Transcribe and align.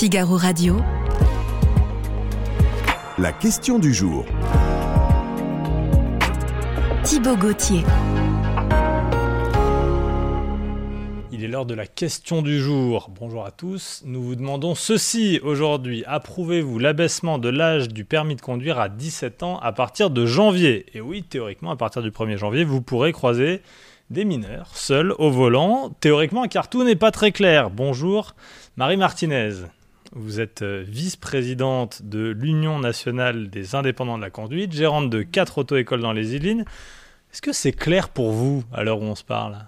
Figaro 0.00 0.38
Radio. 0.38 0.78
La 3.18 3.32
question 3.34 3.78
du 3.78 3.92
jour. 3.92 4.24
Thibaut 7.04 7.36
Gauthier. 7.36 7.82
Il 11.30 11.44
est 11.44 11.48
l'heure 11.48 11.66
de 11.66 11.74
la 11.74 11.86
question 11.86 12.40
du 12.40 12.60
jour. 12.60 13.10
Bonjour 13.10 13.44
à 13.44 13.50
tous. 13.50 14.00
Nous 14.06 14.22
vous 14.22 14.36
demandons 14.36 14.74
ceci 14.74 15.38
aujourd'hui. 15.42 16.02
Approuvez-vous 16.06 16.78
l'abaissement 16.78 17.36
de 17.36 17.50
l'âge 17.50 17.88
du 17.88 18.06
permis 18.06 18.36
de 18.36 18.40
conduire 18.40 18.78
à 18.78 18.88
17 18.88 19.42
ans 19.42 19.58
à 19.58 19.72
partir 19.72 20.08
de 20.08 20.24
janvier? 20.24 20.86
Et 20.94 21.02
oui, 21.02 21.24
théoriquement, 21.24 21.72
à 21.72 21.76
partir 21.76 22.00
du 22.00 22.10
1er 22.10 22.38
janvier, 22.38 22.64
vous 22.64 22.80
pourrez 22.80 23.12
croiser 23.12 23.60
des 24.08 24.24
mineurs 24.24 24.70
seuls 24.72 25.12
au 25.18 25.30
volant. 25.30 25.94
Théoriquement, 26.00 26.48
car 26.48 26.70
tout 26.70 26.84
n'est 26.84 26.96
pas 26.96 27.10
très 27.10 27.32
clair. 27.32 27.68
Bonjour, 27.68 28.34
Marie 28.78 28.96
Martinez. 28.96 29.66
Vous 30.12 30.40
êtes 30.40 30.62
euh, 30.62 30.84
vice-présidente 30.86 32.02
de 32.02 32.30
l'Union 32.30 32.80
nationale 32.80 33.48
des 33.48 33.76
indépendants 33.76 34.18
de 34.18 34.22
la 34.22 34.30
conduite, 34.30 34.72
gérante 34.72 35.08
de 35.08 35.22
quatre 35.22 35.58
auto-écoles 35.58 36.00
dans 36.00 36.12
les 36.12 36.34
Yvelines. 36.34 36.64
Est-ce 37.32 37.40
que 37.40 37.52
c'est 37.52 37.72
clair 37.72 38.08
pour 38.08 38.32
vous 38.32 38.64
à 38.72 38.82
l'heure 38.82 39.00
où 39.00 39.04
on 39.04 39.14
se 39.14 39.22
parle? 39.22 39.58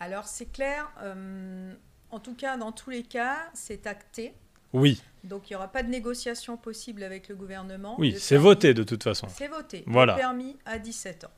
Alors 0.00 0.26
c'est 0.26 0.50
clair, 0.50 0.90
euh, 1.02 1.72
en 2.10 2.18
tout 2.18 2.34
cas 2.34 2.56
dans 2.56 2.72
tous 2.72 2.90
les 2.90 3.02
cas, 3.02 3.36
c'est 3.52 3.86
acté. 3.86 4.32
Oui. 4.72 5.02
Donc 5.22 5.50
il 5.50 5.52
n'y 5.52 5.56
aura 5.56 5.68
pas 5.68 5.82
de 5.82 5.90
négociation 5.90 6.56
possible 6.56 7.02
avec 7.02 7.28
le 7.28 7.34
gouvernement. 7.34 7.96
Oui, 7.98 8.16
c'est 8.18 8.38
voté 8.38 8.72
de 8.72 8.82
toute 8.84 9.02
façon. 9.02 9.26
C'est 9.28 9.48
voté. 9.48 9.84
Voilà. 9.86 10.14
Le 10.14 10.18
permis 10.18 10.56
à 10.64 10.78
17 10.78 11.24
ans. 11.24 11.30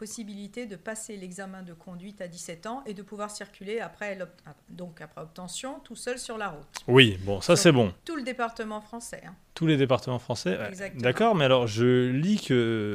Possibilité 0.00 0.64
de 0.64 0.76
passer 0.76 1.14
l'examen 1.18 1.62
de 1.62 1.74
conduite 1.74 2.22
à 2.22 2.26
17 2.26 2.64
ans 2.64 2.82
et 2.86 2.94
de 2.94 3.02
pouvoir 3.02 3.30
circuler 3.30 3.80
après, 3.80 4.14
l'ob- 4.16 4.30
donc 4.70 5.02
après 5.02 5.20
obtention 5.20 5.78
tout 5.84 5.94
seul 5.94 6.18
sur 6.18 6.38
la 6.38 6.48
route. 6.48 6.66
Oui, 6.88 7.18
bon, 7.22 7.42
ça 7.42 7.54
c'est 7.54 7.70
bon. 7.70 7.92
Tout 8.06 8.16
le 8.16 8.22
département 8.22 8.80
français. 8.80 9.20
hein. 9.26 9.34
Tous 9.52 9.66
les 9.66 9.76
départements 9.76 10.18
français. 10.18 10.56
ouais. 10.58 10.68
Exactement. 10.70 11.02
D'accord, 11.02 11.34
mais 11.34 11.44
alors 11.44 11.66
je 11.66 12.08
lis 12.12 12.40
que 12.40 12.54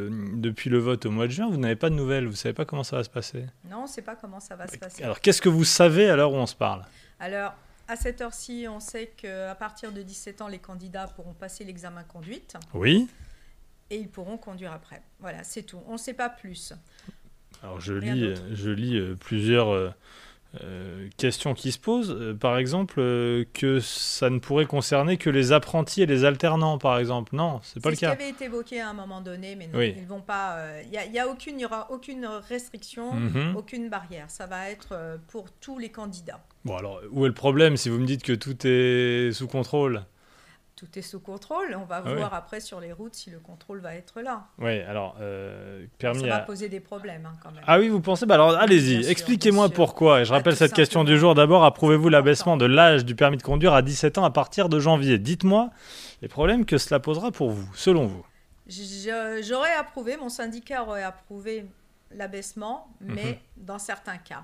euh, 0.10 0.32
depuis 0.34 0.72
le 0.72 0.80
vote 0.80 1.06
au 1.06 1.12
mois 1.12 1.28
de 1.28 1.32
juin, 1.32 1.48
vous 1.48 1.58
n'avez 1.58 1.76
pas 1.76 1.92
de 1.92 1.96
nouvelles, 1.96 2.26
vous 2.26 2.36
savez 2.36 2.54
pas 2.54 2.66
comment 2.66 2.84
ça 2.84 2.96
va 2.96 3.04
se 3.04 3.10
passer. 3.12 3.46
Non, 3.70 3.82
on 3.82 3.84
ne 3.84 3.88
sait 3.88 4.02
pas 4.02 4.16
comment 4.16 4.40
ça 4.40 4.56
va 4.56 4.68
se 4.68 4.78
passer. 4.80 5.04
Alors 5.04 5.20
qu'est-ce 5.22 5.44
que 5.44 5.50
vous 5.50 5.64
savez 5.64 6.10
à 6.10 6.16
l'heure 6.16 6.34
où 6.34 6.38
on 6.38 6.48
se 6.48 6.56
parle? 6.56 6.86
Alors, 7.20 7.54
à 7.88 7.98
cette 7.98 8.20
heure-ci, 8.22 8.66
on 8.68 8.80
sait 8.80 9.14
qu'à 9.16 9.54
partir 9.54 9.92
de 9.92 10.02
17 10.02 10.42
ans, 10.42 10.48
les 10.48 10.58
candidats 10.58 11.06
pourront 11.16 11.36
passer 11.36 11.64
l'examen 11.66 12.02
conduite 12.02 12.56
Oui. 12.74 13.08
Et 13.90 13.98
ils 13.98 14.10
pourront 14.10 14.38
conduire 14.38 14.72
après. 14.72 15.02
Voilà, 15.20 15.44
c'est 15.44 15.64
tout. 15.64 15.80
On 15.88 15.94
ne 15.94 15.98
sait 15.98 16.14
pas 16.14 16.30
plus. 16.30 16.74
Alors 17.64 17.80
je 17.80 17.94
Rien 17.94 18.14
lis, 18.16 18.34
je 18.54 18.70
lis 18.70 18.98
euh, 18.98 19.16
plusieurs 19.16 19.70
euh, 19.70 19.90
euh, 20.64 21.08
questions 21.18 21.54
qui 21.54 21.72
se 21.72 21.80
posent. 21.80 22.36
Par 22.40 22.58
exemple, 22.58 22.96
euh, 23.00 23.46
que 23.54 23.80
ça 23.80 24.30
ne 24.30 24.40
pourrait 24.40 24.66
concerner 24.66 25.18
que 25.18 25.30
les 25.30 25.52
apprentis 25.52 26.02
et 26.02 26.06
les 26.06 26.26
alternants, 26.26 26.78
par 26.78 26.98
exemple. 27.00 27.36
Non, 27.36 27.60
c'est 27.64 27.82
pas 27.82 27.90
C'est 27.90 27.90
le 27.90 27.96
ce 27.96 28.00
qui 28.00 28.06
cas. 28.06 28.12
avait 28.12 28.30
été 28.30 28.46
évoqué 28.46 28.82
à 28.82 28.90
un 28.90 28.94
moment 28.94 29.22
donné, 29.22 29.56
mais 29.56 29.68
non, 29.68 29.80
Oui. 29.80 29.94
ils 29.98 30.06
vont 30.06 30.22
pas. 30.22 30.58
euh, 30.58 30.82
Il 30.86 30.92
y 31.14 31.20
a, 31.20 31.24
a 31.24 31.28
aucune, 31.28 31.60
y 31.60 31.66
aura 31.66 31.92
aucune 31.92 32.26
restriction, 32.26 33.14
Mhm. 33.14 33.56
aucune 33.56 33.90
barrière. 33.90 34.30
Ça 34.30 34.46
va 34.48 34.70
être 34.70 35.18
pour 35.30 35.50
tous 35.52 35.78
les 35.80 35.90
candidats. 35.90 36.44
Bon 36.66 36.76
alors, 36.78 37.02
où 37.12 37.26
est 37.26 37.30
le 37.30 37.34
problème 37.34 37.78
si 37.78 37.90
vous 37.90 38.00
me 38.00 38.06
dites 38.06 38.24
que 38.24 38.34
tout 38.34 38.56
est 38.66 39.32
sous 39.34 39.48
contrôle? 39.48 40.04
Tout 40.76 41.00
est 41.00 41.02
sous 41.02 41.22
contrôle. 41.22 41.74
On 41.80 41.86
va 41.86 42.02
Ah 42.06 42.10
oui. 42.10 42.16
voir 42.16 42.34
après 42.34 42.60
sur 42.60 42.82
les 42.82 42.92
routes 42.92 43.16
si 43.16 43.30
le 43.30 43.40
contrôle 43.40 43.80
va 43.80 43.96
être 43.96 44.20
là. 44.22 44.48
Oui, 44.60 44.82
alors, 44.82 45.16
euh, 45.22 45.84
Ça 45.84 45.88
permis 45.98 46.28
va 46.28 46.40
poser 46.40 46.68
des 46.68 46.82
problèmes 46.82 47.26
hein, 47.26 47.34
quand 47.42 47.52
même. 47.52 47.64
Ah 47.66 47.80
oui, 47.80 47.88
vous 47.88 48.02
pensez? 48.02 48.26
Bah 48.26 48.34
Alors 48.34 48.58
allez-y, 48.58 49.10
expliquez-moi 49.10 49.70
pourquoi. 49.70 50.20
Et 50.22 50.26
je 50.26 50.34
Ah, 50.34 50.38
rappelle 50.38 50.56
cette 50.58 50.74
question 50.74 51.06
du 51.06 51.18
jour. 51.18 51.34
D'abord, 51.34 51.64
approuvez-vous 51.64 52.10
l'abaissement 52.10 52.58
de 52.58 52.66
l'âge 52.66 53.06
du 53.06 53.16
permis 53.16 53.38
de 53.38 53.44
conduire 53.44 53.74
à 53.74 53.82
17 53.82 54.18
ans 54.18 54.26
à 54.26 54.32
partir 54.32 54.68
de 54.68 54.80
janvier? 54.80 55.18
Dites-moi 55.18 55.70
les 56.22 56.28
problèmes 56.28 56.66
que 56.66 56.78
cela 56.78 57.00
posera 57.00 57.32
pour 57.32 57.52
vous, 57.52 57.70
selon 57.74 58.06
vous. 58.06 58.26
J'aurais 58.68 59.74
approuvé, 59.80 60.18
mon 60.18 60.30
syndicat 60.30 60.84
aurait 60.84 61.04
approuvé 61.04 61.66
l'abaissement, 62.12 62.90
mais 63.00 63.24
Mhm. 63.58 63.66
dans 63.66 63.80
certains 63.80 64.18
cas. 64.18 64.44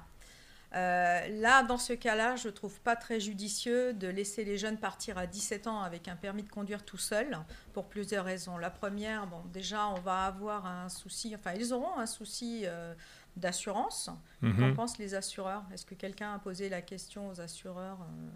Euh, 0.73 1.27
là, 1.41 1.63
dans 1.63 1.77
ce 1.77 1.91
cas-là, 1.93 2.37
je 2.37 2.47
ne 2.47 2.53
trouve 2.53 2.79
pas 2.79 2.95
très 2.95 3.19
judicieux 3.19 3.93
de 3.93 4.07
laisser 4.07 4.45
les 4.45 4.57
jeunes 4.57 4.77
partir 4.77 5.17
à 5.17 5.27
17 5.27 5.67
ans 5.67 5.81
avec 5.81 6.07
un 6.07 6.15
permis 6.15 6.43
de 6.43 6.49
conduire 6.49 6.85
tout 6.85 6.97
seul, 6.97 7.37
pour 7.73 7.89
plusieurs 7.89 8.23
raisons. 8.23 8.57
La 8.57 8.69
première, 8.69 9.27
bon, 9.27 9.41
déjà, 9.51 9.87
on 9.87 9.99
va 9.99 10.25
avoir 10.25 10.65
un 10.65 10.87
souci, 10.87 11.35
enfin, 11.35 11.51
ils 11.53 11.73
auront 11.73 11.97
un 11.99 12.05
souci 12.05 12.61
euh, 12.65 12.93
d'assurance. 13.35 14.09
Qu'en 14.41 14.47
Mhm. 14.47 14.73
pensent 14.75 14.97
les 14.97 15.13
assureurs? 15.13 15.63
Est-ce 15.73 15.85
que 15.85 15.95
quelqu'un 15.95 16.33
a 16.35 16.39
posé 16.39 16.69
la 16.69 16.81
question 16.81 17.27
aux 17.29 17.41
assureurs 17.41 17.99
euh, 18.01 18.29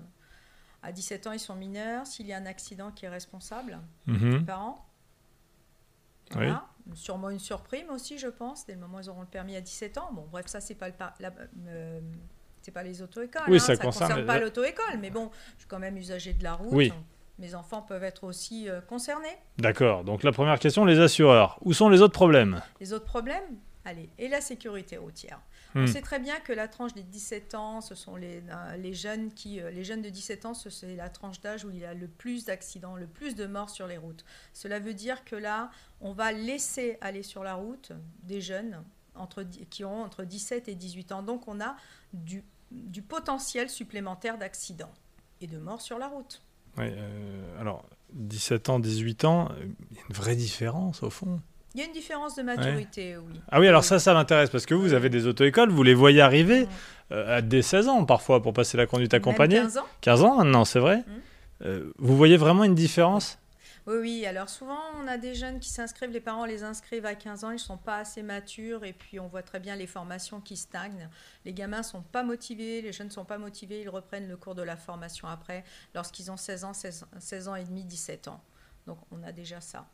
À 0.84 0.91
17 0.91 1.28
ans, 1.28 1.31
ils 1.31 1.40
sont 1.40 1.56
mineurs. 1.56 2.06
S'il 2.06 2.28
y 2.28 2.34
a 2.34 2.38
un 2.38 2.45
accident, 2.45 2.91
qui 2.91 3.06
est 3.06 3.09
responsable 3.09 3.79
Mhm. 4.07 4.31
les 4.31 4.40
parents? 4.41 4.85
Oui. 6.35 6.47
Sûrement 6.94 7.29
une 7.31 7.40
surprime 7.40 7.90
aussi, 7.90 8.18
je 8.19 8.28
pense, 8.28 8.66
dès 8.68 8.73
le 8.73 8.79
moment 8.79 8.97
où 8.97 9.01
ils 9.01 9.09
auront 9.09 9.22
le 9.22 9.28
permis 9.28 9.56
à 9.56 9.62
17 9.62 9.97
ans. 9.97 10.09
Bon, 10.13 10.28
bref, 10.31 10.46
ça, 10.47 10.62
c'est 10.62 10.75
pas 10.75 10.88
le 10.88 10.94
par- 10.94 11.13
la- 11.19 11.31
euh, 11.68 12.00
c'est 12.62 12.72
pas 12.72 12.84
les 12.84 13.01
auto-écoles. 13.01 13.41
Oui, 13.47 13.56
hein, 13.57 13.59
ça 13.59 13.75
ça 13.75 13.84
concerne 13.84 14.25
pas 14.25 14.40
l'auto-école, 14.40 15.00
mais 15.00 15.09
bon, 15.09 15.31
je 15.56 15.62
suis 15.62 15.68
quand 15.68 15.79
même 15.79 15.97
usager 15.97 16.34
de 16.34 16.44
la 16.44 16.53
route. 16.53 16.69
Oui. 16.72 16.94
Mes 17.40 17.53
enfants 17.56 17.81
peuvent 17.81 18.03
être 18.03 18.24
aussi 18.24 18.69
euh, 18.69 18.79
concernés. 18.81 19.35
D'accord. 19.57 20.03
Donc 20.03 20.24
la 20.24 20.31
première 20.31 20.57
question, 20.59 20.85
les 20.85 21.00
assureurs. 21.00 21.57
Où 21.63 21.74
sont 21.74 21.90
les 21.90 22.01
autres 22.01 22.13
problèmes? 22.13 22.62
Les 22.79 22.94
autres 22.94 23.06
problèmes? 23.06 23.44
Allez, 23.84 24.09
et 24.18 24.28
la 24.29 24.41
sécurité 24.41 24.97
routière. 24.97 25.40
Hmm. 25.74 25.84
On 25.84 25.88
sait 25.88 26.02
très 26.02 26.20
bien 26.20 26.40
que 26.40 26.53
la 26.53 26.68
tranche 26.68 26.94
des 26.94 27.03
17 27.03 27.56
ans, 27.56 27.81
ce 27.81 27.96
sont 27.96 28.16
les, 28.16 28.42
euh, 28.50 28.78
les 28.78 28.94
jeunes 28.94 29.34
qui, 29.34 29.59
euh, 29.59 29.72
les 29.72 29.84
jeunes 29.84 30.02
de 30.02 30.09
17 30.09 30.46
ans, 30.46 30.53
ce- 30.53 30.70
c'est 30.70 30.96
la 30.96 31.09
tranche 31.09 31.42
d'âge 31.42 31.66
où 31.66 31.70
il 31.72 31.80
y 31.80 31.86
a 31.86 31.94
le 31.94 32.08
plus 32.08 32.46
d'accidents, 32.46 32.96
le 32.96 33.08
plus 33.08 33.36
de 33.36 33.46
morts 33.46 33.70
sur 33.70 33.88
les 33.88 33.98
routes. 33.98 34.24
Cela 34.54 34.80
veut 34.80 34.94
dire 34.94 35.25
que 35.25 35.36
là, 35.36 35.72
on 36.02 36.14
va 36.14 36.31
laisser 36.31 36.98
aller 37.02 37.24
sur 37.24 37.44
la 37.44 37.56
route 37.56 37.92
des 38.24 38.40
jeunes 38.42 38.84
entre, 39.16 39.44
qui 39.70 39.84
ont 39.84 40.04
entre 40.04 40.24
17 40.24 40.68
et 40.70 40.75
18 40.75 41.12
ans. 41.12 41.24
Donc 41.24 41.48
on 41.48 41.59
a 41.59 41.75
du, 42.14 42.44
du 42.72 43.02
potentiel 43.02 43.70
supplémentaire 43.70 44.38
d'accidents 44.38 44.94
et 45.42 45.48
de 45.48 45.58
morts 45.58 45.81
sur 45.81 45.98
la 46.00 46.08
route. 46.08 46.42
Oui, 46.78 46.86
euh, 46.90 47.59
alors, 47.62 47.86
17 48.14 48.70
ans, 48.70 48.80
18 48.80 49.25
ans, 49.25 49.50
il 49.92 49.98
y 49.98 50.00
a 50.00 50.04
une 50.09 50.16
vraie 50.16 50.36
différence 50.36 51.04
au 51.04 51.09
fond. 51.09 51.42
Il 51.75 51.81
y 51.81 51.84
a 51.84 51.88
une 51.88 51.91
différence 51.91 52.36
de 52.38 52.41
maturité, 52.41 53.18
oui. 53.18 53.34
Ah 53.52 53.59
oui, 53.59 53.68
alors 53.68 53.84
ça, 53.84 54.00
ça 54.00 54.13
m'intéresse 54.13 54.50
parce 54.50 54.66
que 54.66 54.74
vous 54.74 54.94
avez 54.94 55.09
des 55.09 55.28
auto-écoles, 55.28 55.69
vous 55.69 55.84
les 55.84 55.94
voyez 55.94 56.22
arriver 56.22 56.69
euh, 57.12 57.40
à 57.40 57.41
des 57.41 57.62
16 57.62 57.90
ans 57.90 58.06
parfois 58.06 58.41
pour 58.41 58.53
passer 58.53 58.78
la 58.78 58.86
conduite 58.88 59.12
Même 59.12 59.22
accompagnée. 59.22 59.58
15 59.58 59.78
ans 59.80 59.86
15 60.00 60.24
ans 60.24 60.36
maintenant, 60.38 60.63
c'est 60.63 60.80
vrai 60.80 61.03
Mm. 61.06 61.12
Euh, 61.66 61.91
Vous 61.97 62.16
voyez 62.16 62.38
vraiment 62.38 62.63
une 62.63 62.75
différence? 62.75 63.40
Oui, 63.88 63.97
oui. 64.00 64.25
Alors 64.25 64.47
souvent, 64.47 64.80
on 65.02 65.08
a 65.08 65.18
des 65.18 65.36
jeunes 65.36 65.59
qui 65.59 65.69
s'inscrivent, 65.69 66.12
les 66.12 66.22
parents 66.22 66.46
les 66.46 66.63
inscrivent 66.63 67.06
à 67.06 67.13
15 67.13 67.44
ans, 67.44 67.52
ils 67.52 67.56
ne 67.56 67.59
sont 67.59 67.78
pas 67.78 67.97
assez 67.97 68.24
matures 68.24 68.86
et 68.86 68.94
puis 68.94 69.19
on 69.19 69.28
voit 69.28 69.44
très 69.44 69.59
bien 69.59 69.75
les 69.75 69.86
formations 69.86 70.40
qui 70.40 70.56
stagnent. 70.56 71.09
Les 71.44 71.53
gamins 71.53 71.80
ne 71.80 71.84
sont 71.84 72.02
pas 72.02 72.24
motivés, 72.24 72.81
les 72.81 72.94
jeunes 72.94 73.07
ne 73.07 73.12
sont 73.12 73.25
pas 73.25 73.38
motivés, 73.38 73.81
ils 73.81 73.90
reprennent 73.90 74.30
le 74.30 74.38
cours 74.38 74.56
de 74.56 74.63
la 74.63 74.78
formation 74.78 75.28
après 75.28 75.66
lorsqu'ils 75.94 76.31
ont 76.31 76.38
16 76.38 76.63
ans, 76.63 76.74
16, 76.74 77.06
16 77.19 77.47
ans 77.50 77.56
et 77.56 77.66
demi, 77.66 77.84
17 77.84 78.30
ans. 78.30 78.42
Donc 78.88 78.97
on 79.12 79.22
a 79.24 79.31
déjà 79.34 79.59
ça. 79.62 79.86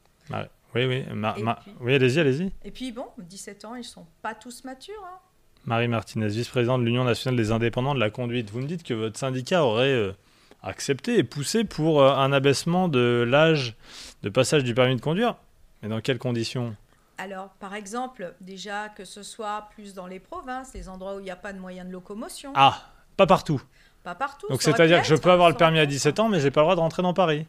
Oui, 0.74 0.86
oui. 0.86 1.04
Ma- 1.14 1.36
Et 1.38 1.44
ma- 1.44 1.56
puis- 1.56 1.74
Oui, 1.82 1.94
allez-y, 1.96 2.20
allez-y. 2.20 2.52
Et 2.64 2.72
puis 2.72 2.92
bon, 2.92 3.08
17 3.18 3.66
ans, 3.66 3.76
ils 3.76 3.80
ne 3.80 3.84
sont 3.84 4.06
pas 4.22 4.34
tous 4.36 4.64
matures. 4.64 5.04
hein. 5.06 5.18
Marie 5.66 5.88
Martinez, 5.90 6.28
vice-présidente 6.28 6.82
de 6.82 6.86
l'Union 6.86 7.04
nationale 7.04 7.36
des 7.38 7.52
indépendants 7.52 7.94
de 7.94 8.00
la 8.00 8.10
conduite. 8.10 8.50
Vous 8.52 8.60
me 8.62 8.66
dites 8.68 8.84
que 8.84 8.94
votre 8.94 9.18
syndicat 9.20 9.64
aurait 9.64 9.92
euh, 9.92 10.14
accepté 10.64 11.18
et 11.18 11.24
poussé 11.24 11.64
pour 11.66 12.02
euh, 12.02 12.14
un 12.16 12.32
abaissement 12.32 12.88
de 12.88 13.26
l'âge 13.28 13.76
de 14.24 14.30
passage 14.30 14.64
du 14.64 14.74
permis 14.74 14.96
de 14.96 15.02
conduire. 15.02 15.36
Mais 15.84 15.90
dans 15.90 16.00
quelles 16.02 16.18
conditions? 16.20 16.76
Alors, 17.18 17.50
par 17.60 17.76
exemple, 17.76 18.34
déjà 18.42 18.90
que 18.90 19.06
ce 19.06 19.22
soit 19.24 19.68
plus 19.76 19.94
dans 19.94 20.08
les 20.08 20.20
provinces, 20.20 20.74
les 20.74 20.90
endroits 20.90 21.16
où 21.18 21.20
il 21.20 21.24
n'y 21.24 21.32
a 21.32 21.36
pas 21.36 21.54
de 21.54 21.60
moyens 21.60 21.86
de 21.88 21.92
locomotion, 21.92 22.54
Ah, 22.56 22.82
pas 23.18 23.28
partout. 23.28 23.62
pas 24.04 24.16
partout. 24.16 24.48
Donc 24.50 24.62
c'est-à-dire 24.64 25.02
que 25.02 25.08
je 25.08 25.16
peux 25.16 25.30
avoir 25.32 25.50
le 25.50 25.56
permis 25.56 25.78
à 25.80 25.84
être. 25.84 25.90
17 25.90 26.20
ans, 26.20 26.30
mais 26.30 26.40
j'ai 26.40 26.50
pas 26.50 26.62
le 26.62 26.66
droit 26.66 26.76
de 26.76 26.80
rentrer 26.80 27.04
dans 27.04 27.14
Paris. 27.14 27.46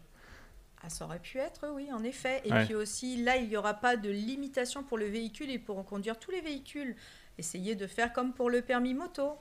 Ah, 0.85 0.89
ça 0.89 1.05
aurait 1.05 1.21
pu 1.21 1.39
être, 1.39 1.67
oui, 1.75 1.89
en 1.93 2.03
effet. 2.03 2.43
Et 2.45 2.53
Ouais. 2.53 2.65
puis 2.65 2.75
aussi, 2.75 3.23
là, 3.23 3.37
il 3.37 3.49
n'y 3.49 3.57
aura 3.57 3.75
pas 3.75 3.97
de 3.97 4.11
limitation 4.11 4.83
pour 4.83 4.99
le 4.99 5.07
véhicule. 5.07 5.49
Ils 5.51 5.63
pourront 5.63 5.85
conduire 5.85 6.19
tous 6.19 6.31
les 6.33 6.41
véhicules. 6.41 6.97
Essayez 7.39 7.75
de 7.77 7.87
faire 7.87 8.13
comme 8.13 8.33
pour 8.33 8.51
le 8.51 8.63
permis 8.63 8.93
moto. 8.95 9.37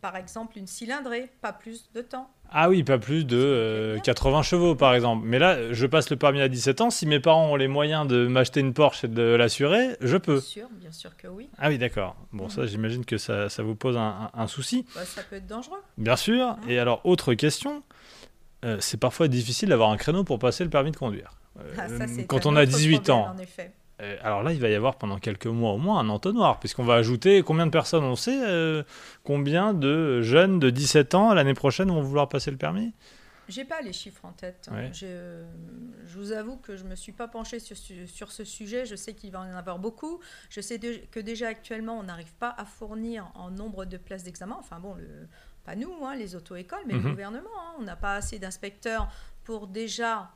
Par 0.00 0.16
exemple, 0.16 0.58
une 0.58 0.68
cylindrée, 0.68 1.28
pas 1.40 1.52
plus 1.52 1.90
de 1.92 2.02
temps. 2.02 2.30
Ah 2.50 2.68
oui, 2.68 2.84
pas 2.84 2.98
plus 2.98 3.24
de 3.26 3.36
euh, 3.36 3.94
bien. 3.94 4.02
80 4.02 4.42
chevaux 4.42 4.74
par 4.76 4.94
exemple. 4.94 5.26
Mais 5.26 5.38
là, 5.40 5.72
je 5.72 5.86
passe 5.86 6.08
le 6.08 6.16
permis 6.16 6.40
à 6.40 6.48
17 6.48 6.80
ans. 6.80 6.90
Si 6.90 7.04
mes 7.04 7.18
parents 7.20 7.50
ont 7.50 7.56
les 7.56 7.66
moyens 7.68 8.06
de 8.06 8.26
m'acheter 8.28 8.60
une 8.60 8.72
Porsche 8.74 9.04
et 9.04 9.08
de 9.08 9.22
l'assurer, 9.22 9.96
je 10.00 10.16
peux. 10.16 10.34
Bien 10.34 10.40
sûr, 10.40 10.68
bien 10.70 10.92
sûr 10.92 11.16
que 11.16 11.26
oui. 11.26 11.48
Ah 11.58 11.68
oui, 11.68 11.78
d'accord. 11.78 12.16
Bon, 12.32 12.48
ça, 12.48 12.64
j'imagine 12.66 13.04
que 13.04 13.18
ça, 13.18 13.48
ça 13.48 13.62
vous 13.64 13.74
pose 13.74 13.96
un, 13.96 14.30
un- 14.34 14.40
un 14.42 14.46
souci. 14.46 14.86
Bah, 14.94 15.04
ça 15.04 15.22
peut 15.24 15.36
être 15.36 15.46
dangereux. 15.48 15.80
Bien 15.96 16.16
sûr. 16.16 16.56
Mhm. 16.62 16.70
Et 16.70 16.78
alors, 16.78 17.00
autre 17.04 17.34
question. 17.34 17.82
Euh, 18.64 18.76
c'est 18.80 18.98
parfois 18.98 19.28
difficile 19.28 19.68
d'avoir 19.68 19.90
un 19.90 19.96
créneau 19.96 20.24
pour 20.24 20.38
passer 20.38 20.64
le 20.64 20.70
permis 20.70 20.90
de 20.90 20.96
conduire. 20.96 21.30
Euh, 21.58 21.62
Ah, 21.78 21.88
ça, 21.88 22.04
quand 22.26 22.46
on 22.46 22.56
a 22.56 22.62
autre 22.62 22.72
18 22.72 22.96
problème, 23.02 23.16
ans. 23.16 23.34
En 23.34 23.38
effet. 23.38 23.72
Euh, 24.00 24.16
alors 24.22 24.42
là, 24.42 24.52
il 24.52 24.60
va 24.60 24.68
y 24.68 24.74
avoir 24.74 24.96
pendant 24.96 25.18
quelques 25.18 25.46
mois 25.46 25.72
au 25.72 25.78
moins 25.78 25.98
un 25.98 26.08
entonnoir, 26.08 26.60
puisqu'on 26.60 26.84
va 26.84 26.94
ajouter 26.94 27.42
combien 27.42 27.66
de 27.66 27.72
personnes 27.72 28.04
on 28.04 28.14
sait, 28.14 28.38
combien 29.24 29.74
de 29.74 30.22
jeunes 30.22 30.58
de 30.60 30.70
17 30.70 31.14
ans 31.14 31.34
l'année 31.34 31.54
prochaine 31.54 31.88
vont 31.88 32.00
vouloir 32.00 32.28
passer 32.28 32.50
le 32.50 32.56
permis? 32.56 32.92
J'ai 33.48 33.64
pas 33.64 33.80
les 33.80 33.92
chiffres 33.92 34.24
en 34.24 34.32
tête. 34.32 34.68
Ouais. 34.70 34.90
Je, 34.92 35.44
je 36.06 36.18
vous 36.18 36.32
avoue 36.32 36.56
que 36.58 36.76
je 36.76 36.84
me 36.84 36.94
suis 36.94 37.12
pas 37.12 37.28
penchée 37.28 37.58
sur, 37.60 37.76
ce- 37.76 38.06
sur 38.06 38.30
ce 38.32 38.44
sujet. 38.44 38.84
Je 38.86 38.94
sais 38.96 39.14
qu'il 39.14 39.30
va 39.32 39.40
en 39.40 39.54
avoir 39.56 39.78
beaucoup. 39.78 40.20
Je 40.50 40.60
sais 40.60 40.78
de- 40.78 41.00
que 41.10 41.20
déjà 41.20 41.48
actuellement, 41.48 41.98
on 41.98 42.02
n'arrive 42.04 42.34
pas 42.34 42.54
à 42.58 42.64
fournir 42.64 43.30
en 43.34 43.50
nombre 43.50 43.84
de 43.84 43.96
places 43.96 44.24
d'examen. 44.24 44.56
Enfin 44.58 44.80
bon, 44.80 44.94
le, 44.94 45.08
pas 45.64 45.76
nous, 45.76 45.92
hein, 46.04 46.14
les 46.14 46.34
auto-écoles, 46.36 46.82
mais 46.86 46.94
Mhm. 46.94 47.02
le 47.04 47.10
gouvernement. 47.10 47.50
hein. 47.58 47.74
On 47.78 47.82
n'a 47.82 47.96
pas 47.96 48.16
assez 48.16 48.38
d'inspecteurs 48.38 49.08
pour 49.44 49.66
déjà 49.66 50.30